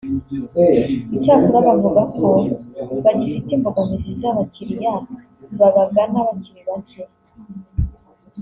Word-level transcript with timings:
Icyakora 1.15 1.57
bavuga 1.67 2.01
ko 2.17 2.25
bagifite 3.03 3.51
imbogamizi 3.57 4.09
z’abakiliya 4.19 4.93
babagana 5.59 6.19
bakiri 6.27 6.61
bacye 6.67 7.03